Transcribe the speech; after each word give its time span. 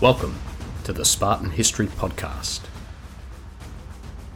Welcome 0.00 0.38
to 0.84 0.92
the 0.92 1.04
Spartan 1.04 1.50
History 1.50 1.88
Podcast. 1.88 2.60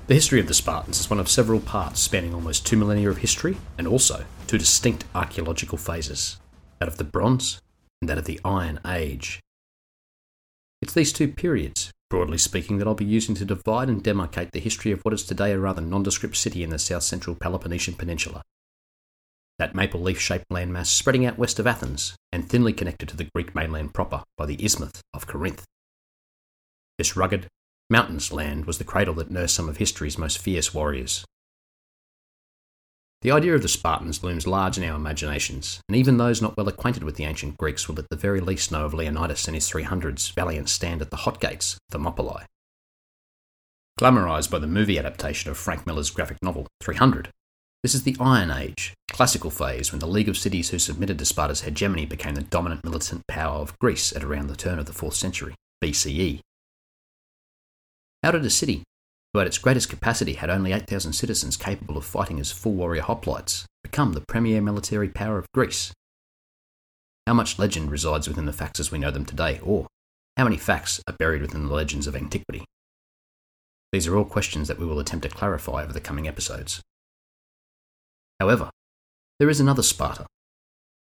The 0.09 0.15
history 0.15 0.41
of 0.41 0.49
the 0.49 0.55
Spartans 0.55 0.99
is 0.99 1.09
one 1.09 1.21
of 1.21 1.29
several 1.29 1.61
parts 1.61 2.01
spanning 2.01 2.35
almost 2.35 2.67
two 2.67 2.77
millennia 2.77 3.09
of 3.09 3.19
history 3.19 3.59
and 3.79 3.87
also 3.87 4.25
two 4.49 4.59
distinct 4.59 5.05
archaeological 5.15 5.79
phases 5.79 6.41
that 6.81 6.89
of 6.89 6.97
the 6.97 7.05
Bronze 7.05 7.61
and 8.01 8.09
that 8.09 8.19
of 8.19 8.25
the 8.25 8.41
Iron 8.45 8.81
Age. 8.85 9.39
It's 10.83 10.95
these 10.95 11.13
two 11.13 11.29
periods, 11.29 11.93
broadly 12.11 12.39
speaking, 12.39 12.79
that 12.79 12.89
I'll 12.89 12.95
be 12.95 13.05
using 13.05 13.37
to 13.37 13.45
divide 13.45 13.89
and 13.89 14.03
demarcate 14.03 14.51
the 14.51 14.59
history 14.59 14.91
of 14.91 15.03
what 15.03 15.15
is 15.15 15.23
today 15.23 15.53
a 15.53 15.61
rather 15.61 15.81
nondescript 15.81 16.35
city 16.35 16.65
in 16.65 16.71
the 16.71 16.79
south 16.81 17.05
central 17.05 17.37
Peloponnesian 17.37 17.95
Peninsula. 17.95 18.43
That 19.63 19.77
maple 19.77 20.01
leaf 20.01 20.19
shaped 20.19 20.49
landmass 20.51 20.87
spreading 20.87 21.25
out 21.25 21.39
west 21.39 21.61
of 21.61 21.69
Athens 21.69 22.17
and 22.33 22.49
thinly 22.49 22.73
connected 22.73 23.09
to 23.11 23.17
the 23.17 23.29
Greek 23.33 23.55
mainland 23.55 23.95
proper 23.95 24.25
by 24.37 24.45
the 24.45 24.57
isthmus 24.61 25.01
of 25.15 25.29
Corinth. 25.29 25.65
This 26.99 27.17
rugged, 27.17 27.47
mountainous 27.89 28.33
land 28.33 28.65
was 28.65 28.79
the 28.79 28.85
cradle 28.85 29.15
that 29.15 29.31
nursed 29.31 29.55
some 29.55 29.69
of 29.69 29.77
history's 29.77 30.19
most 30.19 30.39
fierce 30.39 30.75
warriors. 30.75 31.25
The 33.21 33.31
idea 33.31 33.55
of 33.55 33.63
the 33.63 33.69
Spartans 33.69 34.25
looms 34.25 34.49
large 34.49 34.79
in 34.79 34.83
our 34.83 34.97
imaginations, 34.97 35.81
and 35.89 35.97
even 35.97 36.17
those 36.17 36.43
not 36.43 36.57
well 36.57 36.67
acquainted 36.67 37.05
with 37.05 37.15
the 37.15 37.25
ancient 37.25 37.57
Greeks 37.57 37.87
will 37.87 38.01
at 38.01 38.09
the 38.11 38.17
very 38.17 38.41
least 38.41 38.73
know 38.73 38.85
of 38.85 38.95
Leonidas 38.95 39.47
and 39.47 39.55
his 39.55 39.71
300's 39.71 40.31
valiant 40.31 40.71
stand 40.71 41.01
at 41.01 41.11
the 41.11 41.19
hot 41.19 41.41
gates, 41.41 41.79
Thermopylae. 41.93 42.47
Glamorised 44.01 44.51
by 44.51 44.59
the 44.59 44.67
movie 44.67 44.99
adaptation 44.99 45.53
of 45.53 45.57
Frank 45.57 45.87
Miller's 45.87 46.11
graphic 46.11 46.39
novel, 46.43 46.67
300, 46.81 47.31
this 47.83 47.95
is 47.97 48.05
the 48.05 48.17
Iron 48.21 48.53
Age, 48.53 48.95
classical 49.11 49.51
phase 49.51 49.91
when 49.91 49.99
the 49.99 50.07
League 50.07 50.29
of 50.29 50.39
Cities 50.39 50.71
who 50.71 50.79
submitted 50.79 51.19
to 51.19 51.25
Sparta's 51.25 51.63
hegemony 51.63 52.07
became 52.07 52.37
the 52.37 52.43
dominant 52.43 52.85
militant 52.85 53.27
power 53.27 53.57
of 53.57 53.77
Greece 53.81 54.15
at 54.15 54.23
around 54.23 54.47
the 54.47 54.55
turn 54.55 54.79
of 54.79 54.87
the 54.87 54.93
4th 54.93 55.15
century, 55.15 55.57
BCE. 55.83 56.41
How 58.23 58.31
did 58.31 58.45
a 58.45 58.51
city 58.51 58.85
who 59.33 59.41
at 59.41 59.49
its 59.49 59.59
greatest 59.59 59.89
capacity 59.89 60.35
had 60.35 60.49
only 60.49 60.73
8,000 60.73 61.13
citizens 61.13 61.57
capable 61.57 61.97
of 61.97 62.05
fighting 62.05 62.39
as 62.39 62.53
full 62.53 62.75
warrior 62.75 63.03
hoplites, 63.03 63.65
become 63.83 64.13
the 64.13 64.21
premier 64.29 64.63
military 64.63 65.09
power 65.09 65.39
of 65.39 65.51
Greece? 65.53 65.93
How 67.27 67.35
much 67.35 67.59
legend 67.59 67.91
resides 67.91 68.29
within 68.29 68.47
the 68.47 68.53
facts 68.53 68.79
as 68.79 68.93
we 68.93 68.99
know 68.99 69.11
them 69.11 69.25
today, 69.25 69.59
or 69.61 69.89
how 70.37 70.45
many 70.45 70.57
facts 70.57 71.01
are 71.09 71.17
buried 71.19 71.43
within 71.43 71.67
the 71.67 71.75
legends 71.75 72.07
of 72.07 72.15
antiquity? 72.15 72.65
These 73.91 74.07
are 74.07 74.17
all 74.17 74.25
questions 74.25 74.69
that 74.69 74.79
we 74.79 74.87
will 74.87 75.01
attempt 75.01 75.25
to 75.25 75.35
clarify 75.35 75.83
over 75.83 75.93
the 75.93 76.01
coming 76.01 76.29
episodes. 76.29 76.81
However, 78.43 78.71
there 79.39 79.49
is 79.49 79.61
another 79.61 79.83
Sparta, 79.83 80.27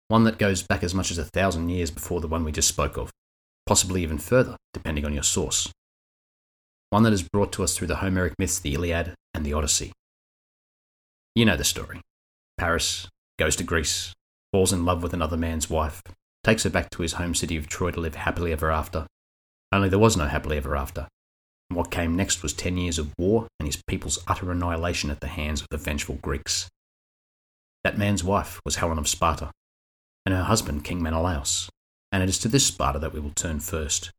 one 0.07 0.23
that 0.23 0.37
goes 0.37 0.63
back 0.63 0.83
as 0.83 0.93
much 0.93 1.11
as 1.11 1.17
a 1.17 1.25
thousand 1.25 1.69
years 1.69 1.91
before 1.91 2.21
the 2.21 2.27
one 2.27 2.43
we 2.43 2.51
just 2.51 2.67
spoke 2.67 2.95
of, 2.95 3.11
possibly 3.65 4.03
even 4.03 4.19
further, 4.19 4.55
depending 4.73 5.03
on 5.03 5.13
your 5.13 5.23
source 5.23 5.67
one 6.93 7.01
that 7.01 7.11
is 7.11 7.27
brought 7.27 7.51
to 7.51 7.63
us 7.63 7.75
through 7.75 7.87
the 7.87 7.95
Homeric 7.95 8.35
myths, 8.37 8.59
the 8.59 8.75
Iliad 8.75 9.15
and 9.33 9.43
the 9.43 9.51
Odyssey. 9.51 9.91
You 11.33 11.43
know 11.43 11.57
the 11.57 11.63
story. 11.63 12.01
Paris 12.59 13.07
goes 13.39 13.55
to 13.55 13.63
Greece, 13.63 14.13
falls 14.51 14.71
in 14.71 14.85
love 14.85 15.01
with 15.01 15.11
another 15.11 15.35
man's 15.35 15.71
wife, 15.71 16.03
takes 16.43 16.61
her 16.65 16.69
back 16.69 16.91
to 16.91 17.01
his 17.01 17.13
home 17.13 17.33
city 17.33 17.57
of 17.57 17.65
Troy 17.65 17.89
to 17.89 17.99
live 17.99 18.13
happily 18.13 18.51
ever 18.51 18.69
after. 18.69 19.07
Only 19.71 19.89
there 19.89 19.97
was 19.97 20.15
no 20.15 20.27
happily 20.27 20.57
ever 20.57 20.77
after. 20.77 21.07
And 21.71 21.77
what 21.77 21.89
came 21.89 22.15
next 22.15 22.43
was 22.43 22.53
ten 22.53 22.77
years 22.77 22.99
of 22.99 23.11
war 23.17 23.47
and 23.59 23.65
his 23.65 23.81
people's 23.87 24.19
utter 24.27 24.51
annihilation 24.51 25.09
at 25.09 25.19
the 25.19 25.29
hands 25.29 25.61
of 25.63 25.67
the 25.71 25.77
vengeful 25.77 26.19
Greeks. 26.21 26.69
That 27.83 27.97
man's 27.97 28.23
wife 28.23 28.61
was 28.63 28.77
Helen 28.77 28.97
of 28.97 29.07
Sparta, 29.07 29.51
and 30.25 30.33
her 30.33 30.43
husband 30.43 30.83
King 30.85 31.03
Menelaus, 31.03 31.69
and 32.11 32.23
it 32.23 32.29
is 32.29 32.39
to 32.39 32.47
this 32.47 32.65
Sparta 32.65 32.99
that 32.99 33.13
we 33.13 33.19
will 33.19 33.31
turn 33.31 33.59
first. 33.59 34.11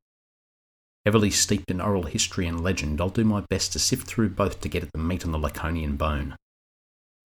Heavily 1.04 1.30
steeped 1.30 1.70
in 1.70 1.80
oral 1.80 2.04
history 2.04 2.46
and 2.46 2.62
legend, 2.62 3.00
I'll 3.00 3.08
do 3.08 3.24
my 3.24 3.42
best 3.48 3.72
to 3.72 3.78
sift 3.78 4.06
through 4.06 4.30
both 4.30 4.60
to 4.60 4.68
get 4.68 4.82
at 4.82 4.92
the 4.92 4.98
meat 4.98 5.24
on 5.24 5.32
the 5.32 5.38
Laconian 5.38 5.96
bone. 5.96 6.36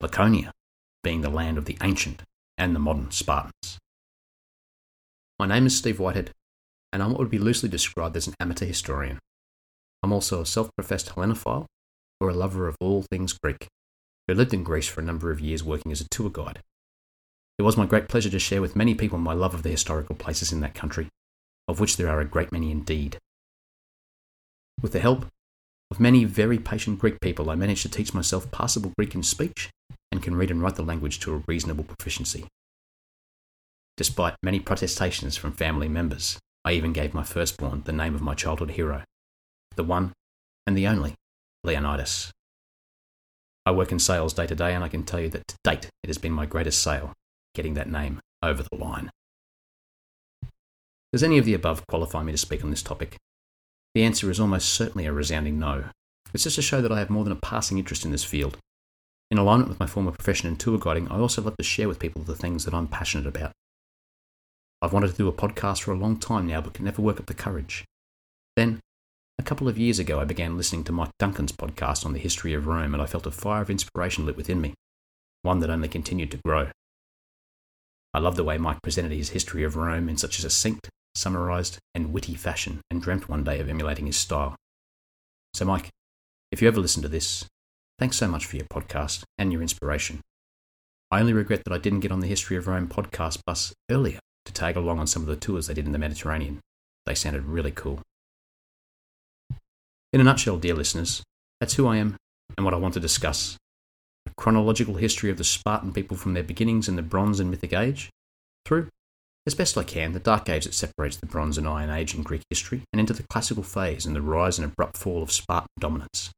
Laconia 0.00 0.52
being 1.02 1.20
the 1.22 1.30
land 1.30 1.58
of 1.58 1.64
the 1.64 1.78
ancient 1.82 2.22
and 2.56 2.74
the 2.74 2.80
modern 2.80 3.10
Spartans. 3.10 3.78
My 5.38 5.46
name 5.46 5.66
is 5.66 5.76
Steve 5.76 6.00
Whitehead, 6.00 6.32
and 6.92 7.02
I'm 7.02 7.10
what 7.10 7.20
would 7.20 7.30
be 7.30 7.38
loosely 7.38 7.68
described 7.68 8.16
as 8.16 8.26
an 8.26 8.34
amateur 8.40 8.66
historian. 8.66 9.18
I'm 10.02 10.12
also 10.12 10.40
a 10.40 10.46
self 10.46 10.70
professed 10.76 11.10
Hellenophile, 11.10 11.66
or 12.20 12.28
a 12.28 12.34
lover 12.34 12.68
of 12.68 12.76
all 12.80 13.02
things 13.02 13.32
Greek, 13.32 13.68
who 14.28 14.34
lived 14.34 14.54
in 14.54 14.62
Greece 14.62 14.86
for 14.86 15.00
a 15.00 15.04
number 15.04 15.30
of 15.30 15.40
years 15.40 15.64
working 15.64 15.90
as 15.90 16.00
a 16.00 16.08
tour 16.08 16.30
guide. 16.30 16.60
It 17.58 17.62
was 17.62 17.76
my 17.76 17.86
great 17.86 18.08
pleasure 18.08 18.30
to 18.30 18.38
share 18.38 18.60
with 18.60 18.76
many 18.76 18.94
people 18.94 19.18
my 19.18 19.32
love 19.32 19.54
of 19.54 19.62
the 19.64 19.70
historical 19.70 20.14
places 20.14 20.52
in 20.52 20.60
that 20.60 20.74
country, 20.74 21.08
of 21.66 21.80
which 21.80 21.96
there 21.96 22.08
are 22.08 22.20
a 22.20 22.24
great 22.24 22.52
many 22.52 22.70
indeed. 22.70 23.18
With 24.80 24.92
the 24.92 25.00
help 25.00 25.26
of 25.90 25.98
many 25.98 26.24
very 26.24 26.58
patient 26.58 27.00
Greek 27.00 27.20
people, 27.20 27.50
I 27.50 27.56
managed 27.56 27.82
to 27.82 27.88
teach 27.88 28.14
myself 28.14 28.50
passable 28.52 28.92
Greek 28.96 29.14
in 29.14 29.22
speech 29.22 29.70
and 30.12 30.22
can 30.22 30.36
read 30.36 30.50
and 30.50 30.62
write 30.62 30.76
the 30.76 30.82
language 30.82 31.18
to 31.20 31.34
a 31.34 31.42
reasonable 31.48 31.84
proficiency. 31.84 32.46
Despite 33.96 34.36
many 34.42 34.60
protestations 34.60 35.36
from 35.36 35.52
family 35.52 35.88
members, 35.88 36.38
I 36.64 36.72
even 36.72 36.92
gave 36.92 37.14
my 37.14 37.24
firstborn 37.24 37.82
the 37.84 37.92
name 37.92 38.14
of 38.14 38.20
my 38.20 38.34
childhood 38.34 38.72
hero, 38.72 39.02
the 39.74 39.84
one 39.84 40.12
and 40.66 40.76
the 40.76 40.86
only 40.86 41.14
Leonidas. 41.64 42.30
I 43.68 43.70
work 43.70 43.92
in 43.92 43.98
sales 43.98 44.32
day 44.32 44.46
to 44.46 44.54
day, 44.54 44.72
and 44.74 44.82
I 44.82 44.88
can 44.88 45.02
tell 45.02 45.20
you 45.20 45.28
that 45.28 45.46
to 45.46 45.56
date 45.62 45.90
it 46.02 46.06
has 46.06 46.16
been 46.16 46.32
my 46.32 46.46
greatest 46.46 46.80
sale, 46.80 47.12
getting 47.54 47.74
that 47.74 47.90
name 47.90 48.18
over 48.42 48.62
the 48.62 48.78
line. 48.78 49.10
Does 51.12 51.22
any 51.22 51.36
of 51.36 51.44
the 51.44 51.52
above 51.52 51.86
qualify 51.86 52.22
me 52.22 52.32
to 52.32 52.38
speak 52.38 52.64
on 52.64 52.70
this 52.70 52.82
topic? 52.82 53.18
The 53.94 54.04
answer 54.04 54.30
is 54.30 54.40
almost 54.40 54.70
certainly 54.70 55.04
a 55.04 55.12
resounding 55.12 55.58
no. 55.58 55.84
It's 56.32 56.44
just 56.44 56.56
to 56.56 56.62
show 56.62 56.80
that 56.80 56.90
I 56.90 56.98
have 56.98 57.10
more 57.10 57.24
than 57.24 57.32
a 57.34 57.36
passing 57.36 57.76
interest 57.76 58.06
in 58.06 58.10
this 58.10 58.24
field. 58.24 58.56
In 59.30 59.36
alignment 59.36 59.68
with 59.68 59.80
my 59.80 59.86
former 59.86 60.12
profession 60.12 60.48
in 60.48 60.56
tour 60.56 60.78
guiding, 60.78 61.06
I 61.08 61.18
also 61.18 61.42
love 61.42 61.58
to 61.58 61.62
share 61.62 61.88
with 61.88 61.98
people 61.98 62.22
the 62.22 62.34
things 62.34 62.64
that 62.64 62.72
I'm 62.72 62.88
passionate 62.88 63.26
about. 63.26 63.52
I've 64.80 64.94
wanted 64.94 65.10
to 65.10 65.16
do 65.18 65.28
a 65.28 65.32
podcast 65.32 65.82
for 65.82 65.92
a 65.92 65.98
long 65.98 66.16
time 66.16 66.46
now, 66.46 66.62
but 66.62 66.72
could 66.72 66.86
never 66.86 67.02
work 67.02 67.20
up 67.20 67.26
the 67.26 67.34
courage. 67.34 67.84
Then, 68.56 68.80
a 69.38 69.42
couple 69.42 69.68
of 69.68 69.78
years 69.78 69.98
ago, 69.98 70.20
I 70.20 70.24
began 70.24 70.56
listening 70.56 70.84
to 70.84 70.92
Mike 70.92 71.10
Duncan's 71.18 71.52
podcast 71.52 72.04
on 72.04 72.12
the 72.12 72.18
history 72.18 72.54
of 72.54 72.66
Rome, 72.66 72.94
and 72.94 73.02
I 73.02 73.06
felt 73.06 73.26
a 73.26 73.30
fire 73.30 73.62
of 73.62 73.70
inspiration 73.70 74.26
lit 74.26 74.36
within 74.36 74.60
me, 74.60 74.74
one 75.42 75.60
that 75.60 75.70
only 75.70 75.88
continued 75.88 76.30
to 76.32 76.40
grow. 76.44 76.68
I 78.14 78.18
love 78.18 78.36
the 78.36 78.44
way 78.44 78.58
Mike 78.58 78.82
presented 78.82 79.12
his 79.12 79.30
history 79.30 79.64
of 79.64 79.76
Rome 79.76 80.08
in 80.08 80.16
such 80.16 80.38
a 80.38 80.42
succinct 80.42 80.88
summarised, 81.18 81.78
and 81.94 82.12
witty 82.12 82.34
fashion, 82.34 82.80
and 82.90 83.02
dreamt 83.02 83.28
one 83.28 83.44
day 83.44 83.60
of 83.60 83.68
emulating 83.68 84.06
his 84.06 84.16
style. 84.16 84.54
So, 85.52 85.64
Mike, 85.64 85.88
if 86.52 86.62
you 86.62 86.68
ever 86.68 86.80
listen 86.80 87.02
to 87.02 87.08
this, 87.08 87.44
thanks 87.98 88.16
so 88.16 88.28
much 88.28 88.46
for 88.46 88.56
your 88.56 88.66
podcast 88.66 89.24
and 89.36 89.52
your 89.52 89.60
inspiration. 89.62 90.20
I 91.10 91.20
only 91.20 91.32
regret 91.32 91.62
that 91.64 91.74
I 91.74 91.78
didn't 91.78 92.00
get 92.00 92.12
on 92.12 92.20
the 92.20 92.26
History 92.26 92.56
of 92.56 92.66
Rome 92.66 92.88
podcast 92.88 93.40
bus 93.46 93.72
earlier 93.90 94.18
to 94.44 94.52
tag 94.52 94.76
along 94.76 94.98
on 94.98 95.06
some 95.06 95.22
of 95.22 95.28
the 95.28 95.36
tours 95.36 95.66
they 95.66 95.74
did 95.74 95.86
in 95.86 95.92
the 95.92 95.98
Mediterranean. 95.98 96.60
They 97.06 97.14
sounded 97.14 97.44
really 97.44 97.72
cool. 97.72 98.00
In 100.10 100.22
a 100.22 100.24
nutshell, 100.24 100.56
dear 100.56 100.74
listeners, 100.74 101.22
that's 101.60 101.74
who 101.74 101.86
I 101.86 101.98
am 101.98 102.16
and 102.56 102.64
what 102.64 102.72
I 102.72 102.78
want 102.78 102.94
to 102.94 103.00
discuss. 103.00 103.58
A 104.26 104.30
chronological 104.38 104.94
history 104.94 105.30
of 105.30 105.36
the 105.36 105.44
Spartan 105.44 105.92
people 105.92 106.16
from 106.16 106.32
their 106.32 106.42
beginnings 106.42 106.88
in 106.88 106.96
the 106.96 107.02
Bronze 107.02 107.40
and 107.40 107.50
Mythic 107.50 107.74
Age 107.74 108.08
through 108.64 108.88
as 109.46 109.54
best 109.54 109.76
I 109.78 109.82
can, 109.82 110.12
the 110.12 110.18
dark 110.18 110.48
age 110.48 110.64
that 110.64 110.74
separates 110.74 111.16
the 111.16 111.26
Bronze 111.26 111.56
and 111.56 111.66
Iron 111.66 111.90
Age 111.90 112.14
in 112.14 112.22
Greek 112.22 112.42
history, 112.50 112.82
and 112.92 113.00
into 113.00 113.14
the 113.14 113.24
classical 113.30 113.62
phase 113.62 114.04
and 114.04 114.14
the 114.14 114.22
rise 114.22 114.58
and 114.58 114.64
abrupt 114.64 114.96
fall 114.96 115.22
of 115.22 115.32
Spartan 115.32 115.68
dominance. 115.78 116.30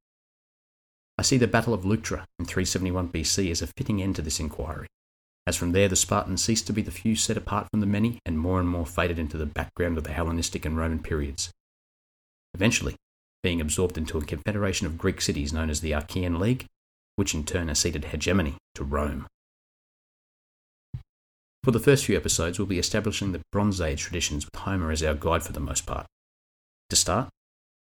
I 1.18 1.22
see 1.22 1.36
the 1.36 1.48
Battle 1.48 1.74
of 1.74 1.82
Leuctra 1.84 2.24
in 2.38 2.46
371 2.46 3.08
BC 3.08 3.50
as 3.50 3.62
a 3.62 3.68
fitting 3.76 4.00
end 4.02 4.16
to 4.16 4.22
this 4.22 4.38
inquiry, 4.40 4.86
as 5.46 5.56
from 5.56 5.72
there 5.72 5.88
the 5.88 5.96
Spartans 5.96 6.42
ceased 6.42 6.66
to 6.68 6.72
be 6.72 6.82
the 6.82 6.90
few 6.90 7.16
set 7.16 7.36
apart 7.36 7.68
from 7.70 7.80
the 7.80 7.86
many 7.86 8.18
and 8.24 8.38
more 8.38 8.60
and 8.60 8.68
more 8.68 8.86
faded 8.86 9.18
into 9.18 9.36
the 9.36 9.46
background 9.46 9.98
of 9.98 10.04
the 10.04 10.12
Hellenistic 10.12 10.64
and 10.64 10.76
Roman 10.76 11.00
periods. 11.00 11.50
Eventually, 12.54 12.94
being 13.42 13.60
absorbed 13.60 13.96
into 13.96 14.18
a 14.18 14.24
confederation 14.24 14.86
of 14.86 14.98
Greek 14.98 15.20
cities 15.20 15.52
known 15.52 15.70
as 15.70 15.80
the 15.80 15.92
Achaean 15.92 16.38
League, 16.38 16.66
which 17.16 17.34
in 17.34 17.44
turn 17.44 17.70
acceded 17.70 18.06
hegemony 18.06 18.56
to 18.74 18.84
Rome. 18.84 19.26
For 21.62 21.72
the 21.72 21.80
first 21.80 22.06
few 22.06 22.16
episodes, 22.16 22.58
we'll 22.58 22.66
be 22.66 22.78
establishing 22.78 23.32
the 23.32 23.42
Bronze 23.52 23.80
Age 23.80 24.02
traditions 24.02 24.46
with 24.46 24.62
Homer 24.62 24.90
as 24.90 25.02
our 25.02 25.14
guide 25.14 25.42
for 25.42 25.52
the 25.52 25.60
most 25.60 25.84
part. 25.84 26.06
To 26.88 26.96
start, 26.96 27.28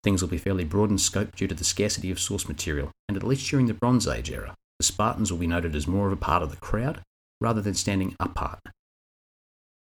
things 0.04 0.22
will 0.22 0.28
be 0.28 0.38
fairly 0.38 0.64
broad 0.64 0.90
in 0.90 0.98
scope 0.98 1.34
due 1.34 1.48
to 1.48 1.54
the 1.54 1.64
scarcity 1.64 2.10
of 2.10 2.20
source 2.20 2.46
material, 2.46 2.92
and 3.08 3.16
at 3.16 3.24
least 3.24 3.50
during 3.50 3.66
the 3.66 3.74
Bronze 3.74 4.06
Age 4.06 4.30
era, 4.30 4.54
the 4.78 4.84
Spartans 4.84 5.32
will 5.32 5.38
be 5.38 5.46
noted 5.46 5.74
as 5.74 5.88
more 5.88 6.06
of 6.06 6.12
a 6.12 6.16
part 6.16 6.42
of 6.42 6.50
the 6.50 6.56
crowd 6.56 7.02
rather 7.40 7.60
than 7.60 7.74
standing 7.74 8.14
apart. 8.20 8.60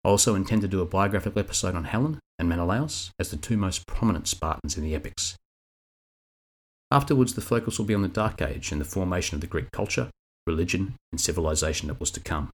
I 0.06 0.10
also 0.10 0.36
intend 0.36 0.62
to 0.62 0.68
do 0.68 0.82
a 0.82 0.86
biographical 0.86 1.40
episode 1.40 1.76
on 1.76 1.86
Helen 1.86 2.20
and 2.40 2.50
Menelaus 2.50 3.12
as 3.20 3.32
the 3.32 3.38
two 3.38 3.58
most 3.58 3.86
prominent 3.86 4.28
Spartans 4.28 4.78
in 4.78 4.84
the 4.84 4.96
epics. 4.96 5.36
Afterwards, 6.94 7.34
the 7.34 7.42
focus 7.42 7.80
will 7.80 7.88
be 7.88 7.96
on 7.96 8.04
the 8.04 8.08
Dark 8.08 8.40
Age 8.40 8.72
and 8.72 8.80
the 8.80 8.86
formation 8.86 9.34
of 9.34 9.42
the 9.42 9.48
Greek 9.48 9.72
culture, 9.72 10.12
religion, 10.46 10.94
and 11.12 11.20
civilization 11.20 11.88
that 11.88 12.00
was 12.00 12.12
to 12.12 12.20
come. 12.20 12.52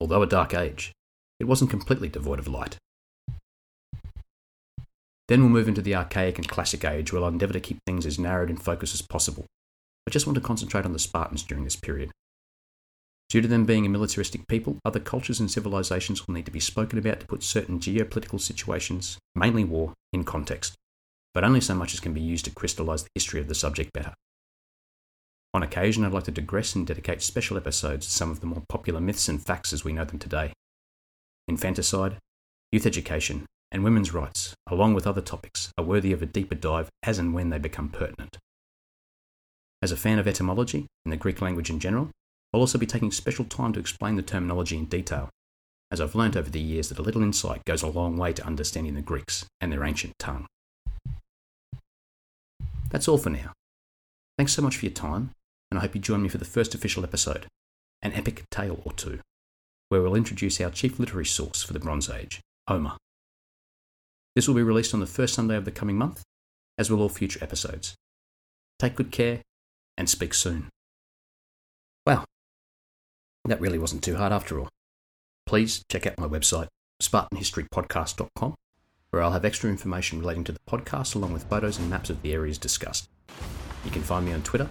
Although 0.00 0.22
a 0.22 0.26
dark 0.26 0.54
age, 0.54 0.90
it 1.38 1.44
wasn't 1.44 1.70
completely 1.70 2.08
devoid 2.08 2.40
of 2.40 2.48
light. 2.48 2.76
Then 5.28 5.40
we'll 5.40 5.50
move 5.50 5.68
into 5.68 5.82
the 5.82 5.94
archaic 5.94 6.36
and 6.36 6.48
classic 6.48 6.84
age 6.84 7.12
where 7.12 7.22
I'll 7.22 7.28
endeavour 7.28 7.52
to 7.52 7.60
keep 7.60 7.78
things 7.86 8.06
as 8.06 8.18
narrowed 8.18 8.50
in 8.50 8.56
focus 8.56 8.92
as 8.92 9.02
possible. 9.02 9.46
I 10.08 10.10
just 10.10 10.26
want 10.26 10.34
to 10.34 10.42
concentrate 10.42 10.84
on 10.84 10.92
the 10.92 10.98
Spartans 10.98 11.44
during 11.44 11.62
this 11.62 11.76
period. 11.76 12.10
Due 13.28 13.40
to 13.40 13.48
them 13.48 13.66
being 13.66 13.86
a 13.86 13.88
militaristic 13.88 14.48
people, 14.48 14.78
other 14.84 14.98
cultures 14.98 15.38
and 15.38 15.48
civilizations 15.48 16.26
will 16.26 16.34
need 16.34 16.46
to 16.46 16.50
be 16.50 16.58
spoken 16.58 16.98
about 16.98 17.20
to 17.20 17.26
put 17.26 17.44
certain 17.44 17.78
geopolitical 17.78 18.40
situations, 18.40 19.16
mainly 19.36 19.62
war, 19.62 19.92
in 20.12 20.24
context, 20.24 20.74
but 21.34 21.44
only 21.44 21.60
so 21.60 21.74
much 21.74 21.92
as 21.92 22.00
can 22.00 22.14
be 22.14 22.20
used 22.20 22.44
to 22.44 22.50
crystallise 22.50 23.02
the 23.02 23.10
history 23.14 23.40
of 23.40 23.48
the 23.48 23.54
subject 23.54 23.92
better. 23.92 24.14
On 25.52 25.62
occasion, 25.62 26.04
I'd 26.04 26.12
like 26.12 26.24
to 26.24 26.30
digress 26.30 26.74
and 26.74 26.86
dedicate 26.86 27.22
special 27.22 27.56
episodes 27.56 28.06
to 28.06 28.12
some 28.12 28.30
of 28.30 28.40
the 28.40 28.46
more 28.46 28.62
popular 28.68 29.00
myths 29.00 29.28
and 29.28 29.44
facts 29.44 29.72
as 29.72 29.84
we 29.84 29.92
know 29.92 30.04
them 30.04 30.18
today. 30.18 30.52
Infanticide, 31.46 32.16
youth 32.72 32.86
education, 32.86 33.46
and 33.70 33.84
women's 33.84 34.14
rights, 34.14 34.54
along 34.68 34.94
with 34.94 35.06
other 35.06 35.20
topics, 35.20 35.70
are 35.76 35.84
worthy 35.84 36.12
of 36.12 36.22
a 36.22 36.26
deeper 36.26 36.54
dive 36.54 36.88
as 37.02 37.18
and 37.18 37.34
when 37.34 37.50
they 37.50 37.58
become 37.58 37.88
pertinent. 37.88 38.38
As 39.82 39.92
a 39.92 39.96
fan 39.96 40.18
of 40.18 40.26
etymology 40.26 40.86
and 41.04 41.12
the 41.12 41.16
Greek 41.16 41.42
language 41.42 41.70
in 41.70 41.78
general, 41.78 42.10
I'll 42.52 42.60
also 42.60 42.78
be 42.78 42.86
taking 42.86 43.10
special 43.10 43.44
time 43.44 43.72
to 43.74 43.80
explain 43.80 44.16
the 44.16 44.22
terminology 44.22 44.76
in 44.76 44.86
detail, 44.86 45.28
as 45.90 46.00
I've 46.00 46.14
learnt 46.14 46.36
over 46.36 46.48
the 46.48 46.60
years 46.60 46.88
that 46.88 46.98
a 46.98 47.02
little 47.02 47.22
insight 47.22 47.64
goes 47.64 47.82
a 47.82 47.88
long 47.88 48.16
way 48.16 48.32
to 48.32 48.46
understanding 48.46 48.94
the 48.94 49.02
Greeks 49.02 49.44
and 49.60 49.72
their 49.72 49.84
ancient 49.84 50.14
tongue. 50.18 50.46
That's 52.94 53.08
all 53.08 53.18
for 53.18 53.30
now. 53.30 53.52
Thanks 54.38 54.52
so 54.52 54.62
much 54.62 54.76
for 54.76 54.86
your 54.86 54.94
time, 54.94 55.32
and 55.68 55.78
I 55.78 55.82
hope 55.82 55.96
you 55.96 56.00
join 56.00 56.22
me 56.22 56.28
for 56.28 56.38
the 56.38 56.44
first 56.44 56.76
official 56.76 57.02
episode, 57.02 57.46
an 58.02 58.12
epic 58.12 58.44
tale 58.52 58.80
or 58.84 58.92
two, 58.92 59.18
where 59.88 60.00
we'll 60.00 60.14
introduce 60.14 60.60
our 60.60 60.70
chief 60.70 61.00
literary 61.00 61.26
source 61.26 61.64
for 61.64 61.72
the 61.72 61.80
Bronze 61.80 62.08
Age, 62.08 62.40
Homer. 62.68 62.92
This 64.36 64.46
will 64.46 64.54
be 64.54 64.62
released 64.62 64.94
on 64.94 65.00
the 65.00 65.06
first 65.06 65.34
Sunday 65.34 65.56
of 65.56 65.64
the 65.64 65.72
coming 65.72 65.98
month, 65.98 66.22
as 66.78 66.88
will 66.88 67.02
all 67.02 67.08
future 67.08 67.42
episodes. 67.42 67.96
Take 68.78 68.94
good 68.94 69.10
care 69.10 69.42
and 69.98 70.08
speak 70.08 70.32
soon. 70.32 70.68
Well, 72.06 72.24
that 73.44 73.60
really 73.60 73.80
wasn't 73.80 74.04
too 74.04 74.14
hard 74.14 74.32
after 74.32 74.60
all. 74.60 74.68
Please 75.46 75.82
check 75.90 76.06
out 76.06 76.20
my 76.20 76.28
website, 76.28 76.68
SpartanHistoryPodcast.com, 77.02 78.54
where 79.14 79.22
I'll 79.22 79.30
have 79.30 79.44
extra 79.44 79.70
information 79.70 80.18
relating 80.18 80.44
to 80.44 80.52
the 80.52 80.58
podcast 80.68 81.14
along 81.14 81.32
with 81.32 81.44
photos 81.44 81.78
and 81.78 81.88
maps 81.88 82.10
of 82.10 82.20
the 82.22 82.32
areas 82.32 82.58
discussed. 82.58 83.08
You 83.84 83.90
can 83.90 84.02
find 84.02 84.26
me 84.26 84.32
on 84.32 84.42
Twitter 84.42 84.68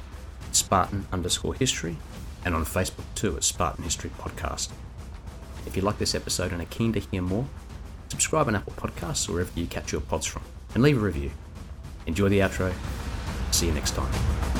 Spartan 0.51 1.07
underscore 1.11 1.55
history, 1.55 1.97
and 2.45 2.53
on 2.53 2.65
Facebook 2.65 3.05
too 3.15 3.35
at 3.35 3.43
Spartan 3.43 3.83
History 3.83 4.11
Podcast. 4.19 4.69
If 5.65 5.75
you 5.75 5.81
like 5.81 5.97
this 5.97 6.13
episode 6.13 6.51
and 6.51 6.61
are 6.61 6.65
keen 6.65 6.93
to 6.93 6.99
hear 6.99 7.21
more, 7.21 7.47
subscribe 8.09 8.47
on 8.47 8.55
Apple 8.55 8.73
Podcasts 8.73 9.27
or 9.27 9.33
wherever 9.33 9.59
you 9.59 9.65
catch 9.65 9.91
your 9.91 10.01
pods 10.01 10.25
from, 10.25 10.43
and 10.73 10.83
leave 10.83 10.97
a 10.97 10.99
review. 10.99 11.31
Enjoy 12.05 12.29
the 12.29 12.39
outro. 12.39 12.73
See 13.51 13.67
you 13.67 13.73
next 13.73 13.91
time. 13.91 14.52